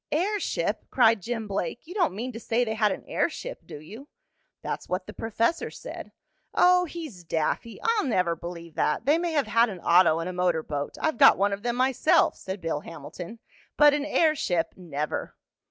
[0.11, 1.85] "Airship!" cried Jim Blake.
[1.85, 4.07] "You don't mean to say they had an airship, do you?"
[4.63, 6.11] "That's what the professor said."
[6.55, 7.79] "Oh, he's daffy!
[7.83, 9.05] I'll never believe that.
[9.05, 11.75] They may have had an auto and a motor boat I've got one of them
[11.75, 13.37] myself," said Bill Hamilton.
[13.77, 15.35] "But an airship never!"